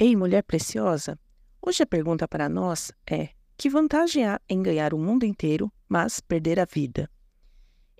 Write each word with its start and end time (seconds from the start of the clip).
Ei, 0.00 0.14
mulher 0.14 0.44
preciosa, 0.44 1.18
hoje 1.60 1.82
a 1.82 1.86
pergunta 1.86 2.28
para 2.28 2.48
nós 2.48 2.92
é: 3.04 3.30
que 3.56 3.68
vantagem 3.68 4.24
há 4.24 4.40
em 4.48 4.62
ganhar 4.62 4.94
o 4.94 4.98
mundo 4.98 5.26
inteiro, 5.26 5.72
mas 5.88 6.20
perder 6.20 6.60
a 6.60 6.64
vida? 6.64 7.10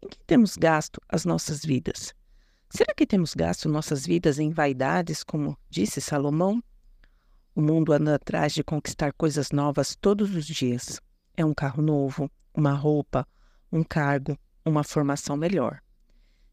Em 0.00 0.06
que 0.06 0.16
temos 0.24 0.56
gasto 0.56 1.00
as 1.08 1.24
nossas 1.24 1.64
vidas? 1.64 2.14
Será 2.70 2.94
que 2.94 3.04
temos 3.04 3.34
gasto 3.34 3.68
nossas 3.68 4.06
vidas 4.06 4.38
em 4.38 4.50
vaidades, 4.52 5.24
como 5.24 5.58
disse 5.68 6.00
Salomão? 6.00 6.62
O 7.52 7.60
mundo 7.60 7.92
anda 7.92 8.14
atrás 8.14 8.52
de 8.52 8.62
conquistar 8.62 9.12
coisas 9.14 9.50
novas 9.50 9.96
todos 9.96 10.32
os 10.36 10.46
dias. 10.46 11.00
É 11.36 11.44
um 11.44 11.52
carro 11.52 11.82
novo, 11.82 12.30
uma 12.54 12.74
roupa, 12.74 13.26
um 13.72 13.82
cargo, 13.82 14.38
uma 14.64 14.84
formação 14.84 15.36
melhor. 15.36 15.80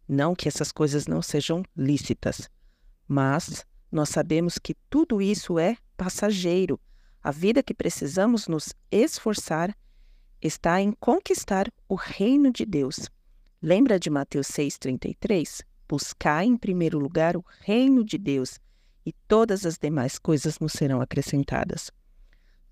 Não 0.08 0.34
que 0.34 0.48
essas 0.48 0.72
coisas 0.72 1.06
não 1.06 1.22
sejam 1.22 1.62
lícitas, 1.78 2.50
mas 3.08 3.64
nós 3.96 4.10
sabemos 4.10 4.60
que 4.60 4.76
tudo 4.90 5.22
isso 5.22 5.58
é 5.58 5.78
passageiro. 5.96 6.78
A 7.24 7.32
vida 7.32 7.64
que 7.64 7.74
precisamos 7.74 8.46
nos 8.46 8.74
esforçar 8.92 9.74
está 10.42 10.82
em 10.82 10.92
conquistar 10.92 11.72
o 11.88 11.96
reino 11.96 12.52
de 12.52 12.66
Deus. 12.66 13.10
Lembra 13.62 13.98
de 13.98 14.10
Mateus 14.10 14.48
6,33? 14.48 15.62
Buscar 15.88 16.44
em 16.44 16.58
primeiro 16.58 17.00
lugar 17.00 17.38
o 17.38 17.46
reino 17.62 18.04
de 18.04 18.18
Deus 18.18 18.60
e 19.06 19.14
todas 19.30 19.66
as 19.66 19.78
demais 19.78 20.20
coisas 20.20 20.60
nos 20.60 20.74
serão 20.74 21.00
acrescentadas. 21.00 21.90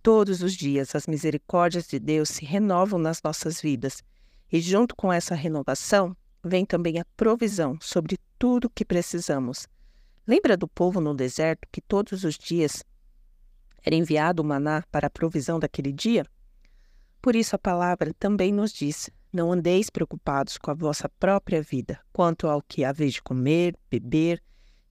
Todos 0.02 0.42
os 0.42 0.54
dias 0.54 0.94
as 0.94 1.08
misericórdias 1.08 1.88
de 1.88 2.00
Deus 2.00 2.28
se 2.30 2.44
renovam 2.44 3.00
nas 3.00 3.22
nossas 3.24 3.62
vidas, 3.62 4.04
e 4.52 4.60
junto 4.60 4.94
com 4.94 5.14
essa 5.14 5.36
renovação 5.36 6.18
vem 6.44 6.66
também 6.66 7.00
a 7.00 7.06
provisão 7.16 7.78
sobre 7.80 8.18
tudo 8.38 8.66
o 8.66 8.70
que 8.70 8.84
precisamos. 8.84 9.68
Lembra 10.26 10.56
do 10.56 10.68
povo 10.68 11.02
no 11.02 11.14
deserto 11.14 11.68
que 11.72 11.82
todos 11.82 12.24
os 12.24 12.38
dias 12.38 12.84
era 13.84 13.96
enviado 13.96 14.42
o 14.42 14.46
maná 14.46 14.84
para 14.90 15.08
a 15.08 15.10
provisão 15.10 15.60
daquele 15.60 15.92
dia? 15.92 16.26
Por 17.22 17.36
isso 17.36 17.56
a 17.56 17.60
palavra 17.60 18.14
também 18.14 18.52
nos 18.54 18.72
diz: 18.72 19.10
não 19.34 19.52
andeis 19.52 19.90
preocupados 19.90 20.58
com 20.58 20.72
a 20.72 20.74
vossa 20.74 21.10
própria 21.10 21.62
vida, 21.62 22.00
quanto 22.14 22.48
ao 22.48 22.62
que 22.62 22.86
haveis 22.86 23.14
de 23.14 23.22
comer, 23.22 23.78
beber, 23.90 24.42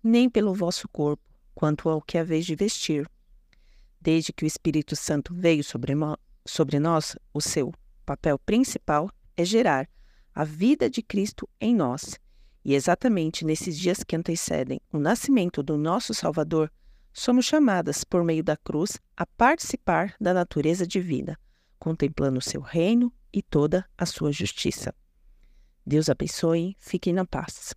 nem 0.02 0.28
pelo 0.28 0.52
vosso 0.52 0.88
corpo, 0.88 1.22
quanto 1.54 1.88
ao 1.88 2.02
que 2.02 2.18
haveis 2.18 2.44
de 2.44 2.54
vestir. 2.54 3.08
Desde 4.00 4.32
que 4.32 4.44
o 4.44 4.46
Espírito 4.46 4.96
Santo 4.96 5.32
veio 5.32 5.62
sobre, 5.62 5.94
sobre 6.44 6.78
nós, 6.78 7.16
o 7.32 7.40
seu 7.40 7.72
papel 8.04 8.38
principal 8.38 9.08
é 9.36 9.44
gerar 9.44 9.88
a 10.34 10.44
vida 10.44 10.90
de 10.90 11.02
Cristo 11.02 11.48
em 11.60 11.74
nós. 11.74 12.18
E 12.64 12.74
exatamente 12.74 13.44
nesses 13.44 13.78
dias 13.78 14.04
que 14.04 14.14
antecedem 14.14 14.80
o 14.92 14.98
nascimento 14.98 15.62
do 15.62 15.76
nosso 15.76 16.14
Salvador, 16.14 16.70
somos 17.12 17.44
chamadas, 17.44 18.04
por 18.04 18.24
meio 18.24 18.42
da 18.42 18.56
cruz, 18.56 18.98
a 19.16 19.26
participar 19.26 20.14
da 20.20 20.32
natureza 20.32 20.86
divina, 20.86 21.38
contemplando 21.78 22.38
o 22.38 22.42
seu 22.42 22.60
reino 22.60 23.12
e 23.32 23.42
toda 23.42 23.84
a 23.98 24.06
sua 24.06 24.32
justiça. 24.32 24.94
Deus 25.84 26.08
abençoe, 26.08 26.76
fiquem 26.78 27.12
na 27.12 27.24
paz. 27.24 27.74